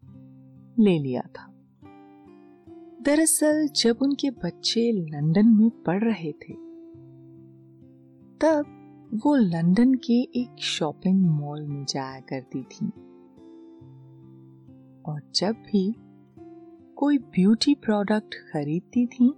ले 0.80 0.98
लिया 0.98 1.20
था। 1.20 1.46
दरअसल 3.02 3.68
जब 3.68 3.98
उनके 4.02 4.30
बच्चे 4.30 4.92
लंदन 4.92 5.46
में 5.46 5.70
पढ़ 5.70 6.04
रहे 6.04 6.32
थे, 6.32 6.54
तब 8.38 8.76
वो 9.24 9.36
लंदन 9.36 9.94
के 9.94 10.20
एक 10.22 10.56
शॉपिंग 10.58 11.24
मॉल 11.24 11.66
में 11.66 11.84
जाया 11.84 12.20
करती 12.20 12.62
थी। 12.62 12.86
और 15.02 15.32
जब 15.34 15.52
भी 15.52 15.94
कोई 16.96 17.18
ब्यूटी 17.18 17.74
प्रोडक्ट 17.74 18.34
खरीदती 18.34 19.06
थी 19.06 19.34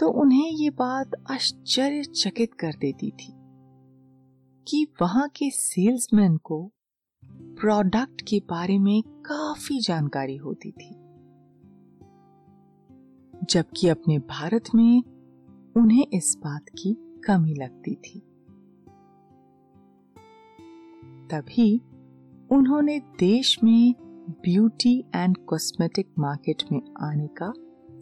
तो 0.00 0.08
उन्हें 0.08 0.50
ये 0.50 0.70
बात 0.70 1.10
आश्चर्यचकित 1.30 2.54
कर 2.54 2.72
देती 2.72 3.10
थी 3.10 3.32
कि 4.68 4.86
वहाँ 5.02 5.28
के 5.28 5.50
सेल्समैन 5.50 6.36
को 6.36 6.72
प्रोडक्ट 7.24 8.22
के 8.22 8.38
बारे 8.50 8.78
में 8.78 9.02
काफ़ी 9.26 9.80
जानकारी 9.80 10.36
होती 10.36 10.70
थी। 10.70 10.94
जबकि 13.44 13.88
अपने 13.88 14.18
भारत 14.18 14.64
में 14.74 15.02
उन्हें 15.76 16.06
इस 16.12 16.38
बात 16.44 16.64
की 16.68 17.20
कमी 17.26 17.54
लगती 17.54 17.94
थी। 17.94 18.20
तभी 21.28 21.78
उन्होंने 22.50 22.98
देश 22.98 23.64
में 23.64 23.94
ब्यूटी 24.30 25.04
एंड 25.14 25.36
कॉस्मेटिक 25.36 26.10
मार्केट 26.18 26.62
में 26.72 26.82
आने 27.02 27.26
का 27.26 27.52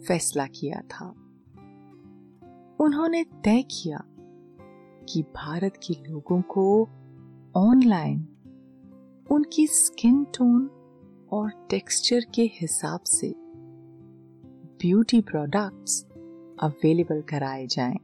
फैसला 0.07 0.45
किया 0.45 0.81
था। 0.81 1.09
उन्होंने 2.79 3.23
तय 3.23 3.61
किया 3.61 4.03
कि 5.09 5.21
भारत 5.21 5.73
के 5.77 6.11
लोगों 6.11 6.41
को 6.41 6.89
ऑनलाइन 7.55 8.27
उनकी 9.31 9.67
स्किन 9.67 10.23
टोन 10.23 10.79
और 11.33 11.67
टेक्सचर 11.69 12.25
के 12.35 12.41
हिसाब 12.41 12.99
से 12.99 13.33
ब्यूटी 14.81 15.21
प्रोडक्ट्स 15.21 16.05
अवेलेबल 16.61 17.21
कराए 17.21 17.67
जाएँ। 17.67 17.95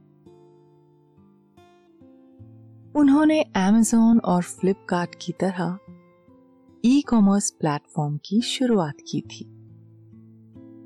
उन्होंने 2.96 3.40
एमेजॉन 3.40 4.18
और 4.18 4.42
फ्लिपकार्ट 4.42 5.14
की 5.20 5.32
तरह 5.32 5.78
ई 6.84 7.00
कॉमर्स 7.00 7.50
प्लेटफॉर्म 7.50 8.16
की 8.16 8.40
शुरुआत 8.40 8.94
की 9.08 9.20
थी 9.20 9.44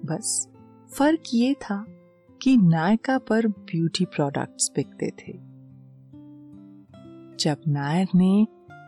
बस 0.04 0.48
फ़र्क 0.98 1.22
ये 1.34 1.54
था 1.54 1.84
कि 2.42 2.56
नायका 2.56 3.18
पर 3.18 3.46
ब्यूटी 3.46 4.04
प्रोडक्ट्स 4.04 4.72
बिकते 4.76 5.10
थे 5.10 5.32
जब 7.36 7.56
नायर 7.68 8.08
ने 8.14 8.46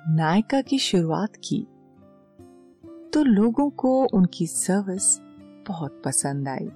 नायका 0.09 0.61
की 0.61 0.79
शुरुआत 0.79 1.37
की 1.37 1.67
तो 3.13 3.25
लोगों 3.25 3.71
को 3.71 4.05
उनकी 4.05 4.47
सर्विस 4.47 5.19
बहुत 5.69 6.03
पसंद 6.05 6.49
आई। 6.49 6.71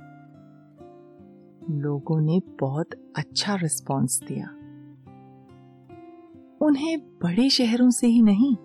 लोगों 1.70 2.20
ने 2.20 2.42
बहुत 2.60 2.90
अच्छा 3.16 3.54
रिस्पांस 3.54 4.20
दिया। 4.28 4.46
उन्हें 6.66 6.98
बड़े 7.00 7.50
शहरों 7.50 7.90
से 7.90 8.06
ही 8.06 8.22
नहीं, 8.22 8.56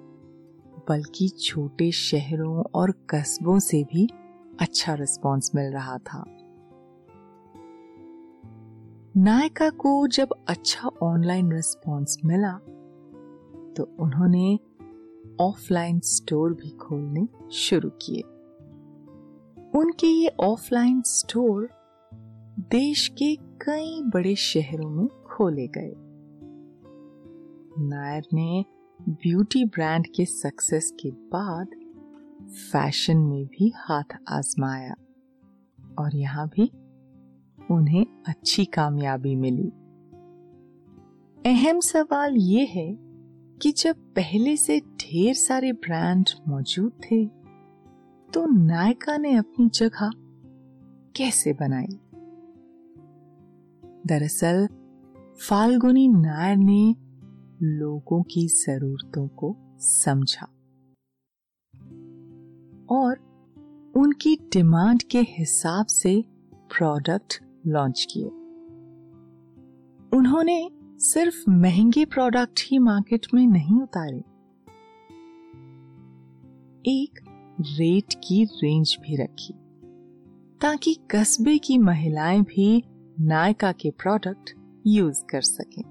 बल्कि 0.89 1.29
छोटे 1.29 1.91
शहरों 1.91 2.63
और 2.75 2.91
कस्बों 3.09 3.59
से 3.59 3.83
भी 3.83 4.09
अच्छा 4.59 4.93
रिस्पांस 4.93 5.51
मिल 5.55 5.71
रहा 5.71 5.97
था। 5.97 6.23
नायका 9.17 9.69
को 9.69 10.07
जब 10.07 10.29
अच्छा 10.47 10.89
ऑनलाइन 11.01 11.51
रिस्पांस 11.51 12.17
मिला 12.25 12.53
तो 13.77 13.95
उन्होंने 13.99 14.59
ऑफलाइन 15.39 15.99
स्टोर 15.99 16.53
भी 16.53 16.69
खोलने 16.69 17.27
शुरू 17.51 17.89
किए। 17.89 18.21
उनके 19.79 20.07
ये 20.07 20.27
ऑफलाइन 20.39 21.01
स्टोर 21.01 21.69
देश 22.59 23.07
के 23.07 23.35
कई 23.35 24.01
बड़े 24.01 24.35
शहरों 24.35 24.89
में 24.89 25.07
खोले 25.07 25.67
गए। 25.67 25.93
नायर 27.79 28.23
ने 28.33 28.65
ब्यूटी 29.01 29.65
ब्रांड 29.65 30.07
के 30.15 30.25
सक्सेस 30.25 30.93
के 30.99 31.11
बाद 31.11 31.67
फ़ैशन 32.71 33.17
में 33.17 33.45
भी 33.45 33.73
हाथ 33.75 34.17
आजमाया 34.27 34.95
और 35.99 36.15
यहाँ 36.15 36.47
भी 36.47 36.71
उन्हें 37.71 38.05
अच्छी 38.27 38.65
कामयाबी 38.65 39.35
मिली। 39.35 39.71
अहम 41.51 41.79
सवाल 41.79 42.35
ये 42.35 42.65
है 42.65 43.04
कि 43.61 43.71
जब 43.71 43.95
पहले 43.95 44.57
से 44.57 44.79
ढेर 44.79 45.33
सारे 45.33 45.71
ब्रांड 45.71 46.29
मौजूद 46.47 46.91
थे 46.91 47.25
तो 48.33 48.45
नायका 48.45 49.17
ने 49.17 49.35
अपनी 49.35 49.69
जगह 49.69 50.11
कैसे 51.15 51.53
बनाई? 51.53 51.99
दरअसल, 54.07 54.67
फाल्गुनी 55.49 56.07
नायर 56.07 56.57
ने 56.57 56.95
लोगों 57.61 58.23
की 58.23 58.47
जरूरतों 58.47 59.27
को 59.27 59.57
समझा 59.79 60.45
और 62.89 63.35
उनकी 63.97 64.35
डिमांड 64.35 65.03
के 65.03 65.19
हिसाब 65.19 65.85
से 65.85 66.23
प्रोडक्ट 66.53 67.43
लॉन्च 67.67 68.07
किए। 68.13 68.27
उन्होंने 70.17 70.74
सिर्फ़ 70.99 71.49
महँगे 71.49 72.05
प्रोडक्ट 72.05 72.59
ही 72.71 72.79
मार्केट 72.79 73.27
में 73.33 73.47
नहीं 73.47 73.81
उतारे। 73.81 74.17
एक 76.85 77.19
रेट 77.61 78.13
की 78.13 78.43
रेंज 78.43 78.97
भी 79.01 79.15
रखी, 79.15 79.53
ताकि 80.61 80.97
कस्बे 81.11 81.57
की 81.57 81.77
महिलाएँ 81.77 82.41
भी 82.41 82.83
नायका 83.19 83.71
के 83.71 83.91
प्रोडक्ट 83.91 84.49
यूज़ 84.87 85.23
कर 85.25 85.41
सकें। 85.41 85.83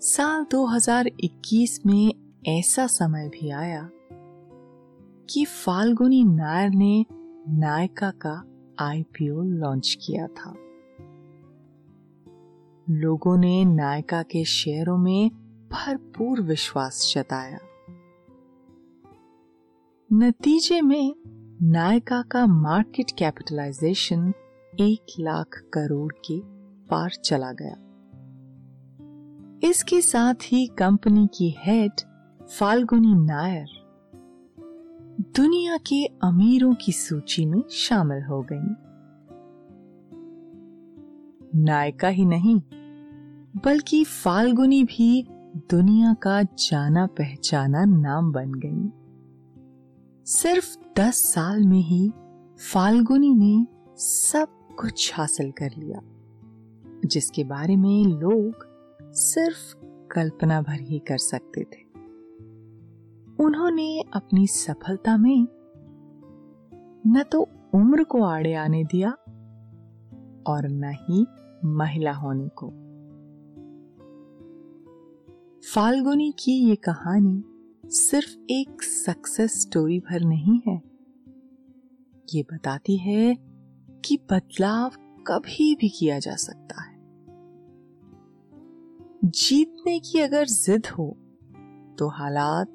साल 0.00 0.46
2021 0.50 1.86
में 1.86 2.14
ऐसा 2.46 2.86
समय 2.86 3.28
भी 3.28 3.50
आया 3.50 3.90
कि 5.30 5.44
फाल्गुनी 5.44 6.24
नायर 6.24 6.70
ने 6.70 7.06
नायका 7.48 8.10
का 8.10 8.44
आईपीओ 8.80 9.42
लॉन्च 9.42 9.98
किया 10.06 10.26
था। 10.26 10.54
लोगों 12.92 13.36
ने 13.36 13.64
नायका 13.64 14.22
के 14.22 14.44
शेयरों 14.44 14.98
में 14.98 15.30
भरपूर 15.72 16.40
विश्वास 16.40 17.12
जताया। 17.16 17.58
नतीजे 20.12 20.80
में, 20.80 21.14
नायका 21.62 22.22
का 22.22 22.46
मार्केट 22.46 23.10
कैपिटलाइजेशन 23.18 24.32
एक 24.80 25.06
लाख 25.20 25.48
करोड़ 25.74 26.12
के 26.12 26.40
पार 26.86 27.10
चला 27.10 27.52
गया। 27.52 27.76
इसके 29.68 30.00
साथ 30.00 30.34
ही 30.34 30.66
कंपनी 30.66 31.26
की 31.26 31.54
हेड 31.58 31.92
फाल्गुनी 32.46 33.14
नायर 33.14 33.66
दुनिया 35.36 35.76
के 35.76 36.04
अमीरों 36.04 36.74
की 36.74 36.92
सूची 36.92 37.46
में 37.46 37.62
शामिल 37.70 38.22
हो 38.22 38.46
गई। 38.52 38.90
नायका 41.60 42.08
ही 42.08 42.24
नहीं 42.24 42.60
बल्कि 43.56 44.04
फाल्गुनी 44.04 44.84
भी 44.84 45.26
दुनिया 45.70 46.14
का 46.14 46.42
जाना 46.42 47.06
पहचाना 47.06 47.84
नाम 47.84 48.32
बन 48.32 48.52
गई। 48.54 48.92
सिर्फ़ 50.24 51.00
दस 51.00 51.14
साल 51.14 51.66
में 51.66 51.80
ही 51.80 52.12
फाल्गुनी 52.72 53.34
ने 53.34 53.66
सब 53.96 54.48
कुछ 54.80 55.14
हासिल 55.14 55.50
कर 55.50 55.70
लिया, 55.78 56.00
जिसके 57.04 57.44
बारे 57.44 57.76
में 57.76 58.04
लोग 58.04 58.66
सिर्फ़ 59.02 59.76
कल्पना 60.12 60.62
भर 60.62 60.80
ही 60.80 60.98
कर 60.98 61.18
सकते 61.18 61.60
थे। 61.60 61.90
उन्होंने 63.44 64.00
अपनी 64.00 64.46
सफलता 64.46 65.16
में 65.16 65.46
न 67.06 67.24
तो 67.32 67.48
उम्र 67.74 68.04
को 68.04 68.22
आड़े 68.22 68.54
आने 68.54 68.84
दिया 68.84 69.10
और 70.46 70.68
न 70.68 70.96
ही 71.00 71.26
महिला 71.64 72.12
होने 72.12 72.48
को। 72.48 72.72
फाल्गुनी 75.64 76.34
की 76.38 76.52
ये 76.52 76.76
कहानी 76.76 77.44
सिर्फ़ 77.86 78.36
एक 78.50 78.82
सक्सेस 78.82 79.60
स्टोरी 79.60 80.00
भर 80.00 80.20
नहीं 80.20 80.60
है। 80.66 80.82
ये 82.34 82.42
बताती 82.42 82.96
है 82.96 83.38
कि 84.04 84.18
बदलाव 84.30 84.90
कभी 85.26 85.74
भी 85.74 85.88
किया 85.88 86.18
जा 86.18 86.34
सकता 86.34 86.82
है। 86.82 87.00
जीतने 89.24 90.00
की 90.00 90.18
अगर 90.18 90.46
जिद 90.46 90.86
हो 90.86 91.16
तो 91.98 92.08
हालात 92.08 92.68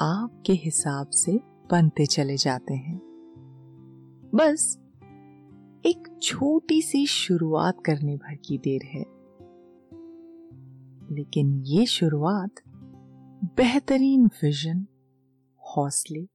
आपके 0.00 0.52
हिसाब 0.52 1.08
से 1.08 1.40
बनते 1.70 2.06
चले 2.06 2.36
जाते 2.36 2.74
हैं। 2.74 3.00
बस, 4.34 4.78
एक 5.86 6.18
छोटी 6.22 6.82
सी 6.82 7.06
शुरुआत 7.06 7.82
करने 7.84 8.16
भर 8.16 8.34
की 8.34 8.58
देर 8.58 8.80
है। 8.84 9.13
लेकिन 11.14 11.62
ये 11.62 11.86
शुरुआत 11.86 12.50
बेहतरीन 13.56 14.26
विजन 14.26 14.86
हौसले 15.76 16.28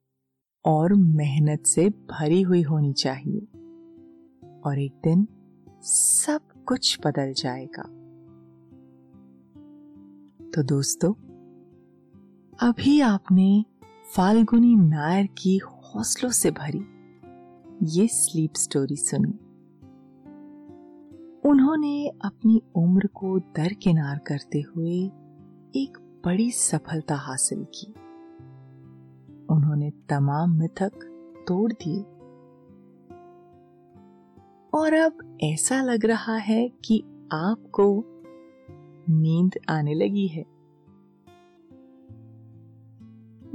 और 0.65 0.93
मेहनत 0.93 1.65
से 1.65 1.89
भरी 1.89 2.41
हुई 2.41 2.61
होनी 2.61 2.93
चाहिए। 2.93 3.39
और 4.65 4.79
एक 4.79 4.93
दिन 5.03 5.27
सब 5.81 6.39
कुछ 6.67 6.99
बदल 7.05 7.33
जाएगा। 7.33 7.83
तो 10.51 10.63
दोस्तों, 10.63 11.13
अभी 12.69 13.01
आपने 13.01 13.65
फाल्गुनी 14.15 14.75
नायर 14.75 15.25
की 15.25 15.57
हौसलों 15.57 16.31
से 16.31 16.51
भरी 16.51 16.81
ये 17.83 18.07
स्लीप 18.07 18.53
स्टोरी 18.55 18.95
सुनी। 18.95 19.38
उन्होंने 21.49 22.07
अपनी 22.07 22.61
उम्र 22.75 23.07
को 23.07 23.39
दरकिनार 23.39 24.17
करते 24.17 24.61
हुए 24.61 25.05
एक 25.75 26.21
बड़ी 26.25 26.51
सफलता 26.51 27.15
हासिल 27.15 27.63
की। 27.63 27.93
उन्होंने 29.49 29.91
तमाम 30.09 30.51
मिथक 30.51 30.91
तोड़ 31.47 31.71
दिए। 31.73 32.01
और 34.73 34.93
अब 34.93 35.37
ऐसा 35.43 35.81
लग 35.81 36.05
रहा 36.05 36.35
है 36.35 36.69
कि 36.69 37.03
आपको 37.31 38.03
नींद 39.09 39.51
आने 39.69 39.93
लगी 39.93 40.27
है। 40.27 40.45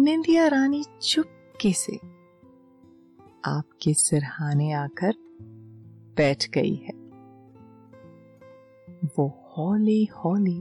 निंदिया 0.00 0.48
रानी 0.48 0.84
चुपके 1.02 1.72
से 1.72 1.96
आपके 3.44 3.94
सिरहाने 3.94 4.72
आकर 4.72 5.12
बैठ 6.16 6.50
गई 6.50 6.74
है। 6.74 7.03
वो 9.18 9.44
हौले 9.44 10.04
हौली 10.04 10.58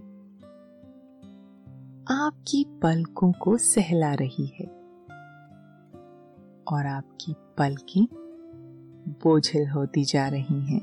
आपकी 2.12 2.80
पलकों 2.84 3.32
को 3.32 3.58
सहला 3.58 4.13
रही 4.13 4.46
है 4.46 4.66
और 6.68 6.86
आपकी 6.86 7.34
पलकें 7.58 8.08
बोझिल 9.24 9.70
होती 9.70 10.04
जा 10.04 10.28
रही 10.28 10.62
हैं। 10.62 10.82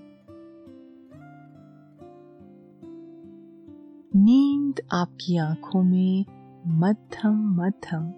नींद 4.16 4.80
आपकी 4.92 5.36
आँखों 5.36 5.82
में 5.82 6.24
मध्यम 6.66 7.56
मध्यम 7.56 8.10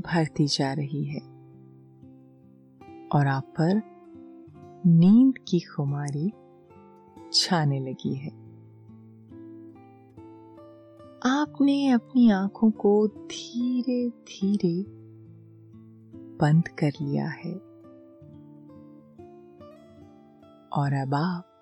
भरती 0.00 0.46
जा 0.46 0.72
रही 0.72 1.04
है 1.04 1.20
और 3.08 3.26
आप 3.26 3.54
पर 3.60 3.82
नींद 4.86 5.34
की 5.48 5.60
खुमारी 5.60 6.32
छाने 7.36 7.80
लगी 7.80 8.14
है। 8.14 8.30
आपने 11.24 11.88
अपनी 11.88 12.30
आँखों 12.30 12.70
को 12.70 13.06
धीरे 13.06 14.10
धीरे 14.10 14.84
बंद 16.40 16.68
कर 16.68 16.92
लिया 17.02 17.28
है। 17.28 17.54
और 20.72 20.92
अब 20.92 21.14
आप 21.14 21.52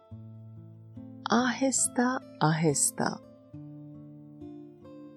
आहिस्ता 1.33 2.39
आहिस्ता 2.43 3.21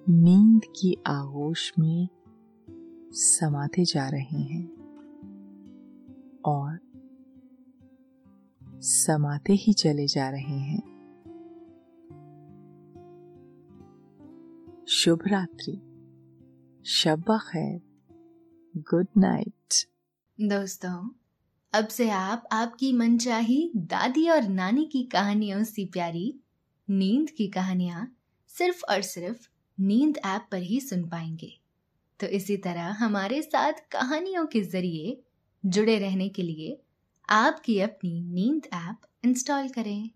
नींद 0.10 0.62
की 0.66 0.98
आगोश 1.08 1.74
में 1.80 2.08
समाते 3.12 3.86
जा 3.86 4.10
रहे 4.10 4.42
हैं। 4.42 4.78
और 6.46 6.87
समाते 8.82 9.54
ही 9.54 9.74
चले 9.74 10.08
जा 10.08 10.30
रहे 10.30 10.60
हैं। 10.60 10.98
शुभ 14.88 15.20
रात्रि। 15.28 15.82
शब्बा 16.86 17.38
खैर। 17.38 17.82
Good 18.78 19.08
night. 19.18 19.74
दोस्तों, 20.42 21.10
अब 21.74 21.88
से 21.88 22.10
आप, 22.10 22.44
आपकी 22.52 22.94
मनचाही 22.94 23.72
दादी 23.76 24.30
और 24.30 24.48
नानी 24.48 24.86
की 24.86 25.04
कहानियों 25.04 25.64
से 25.64 25.86
प्यारी, 25.86 26.40
नींद 26.90 27.30
की 27.30 27.48
कहानियाँ 27.48 28.18
सिर्फ़ 28.48 28.84
और 28.92 29.02
सिर्फ़ 29.02 29.50
नींद 29.80 30.18
ऐप 30.26 30.48
पर 30.52 30.58
ही 30.58 30.80
सुन 30.80 31.10
पाएँगे। 31.10 31.60
तो 32.20 32.28
इसी 32.28 32.58
तरह 32.58 32.84
हमारे 32.84 33.42
साथ 33.42 33.74
कहानियों 33.74 34.46
के 34.46 34.62
ज़रिए 34.62 35.22
जुड़े 35.66 36.00
रहने 36.00 36.30
के 36.30 36.42
लिए 36.42 36.82
आपकी 37.30 37.80
अपनी 37.80 38.20
नींद 38.34 38.68
ऐप 38.74 39.08
इंस्टॉल 39.26 39.68
करें। 39.70 40.10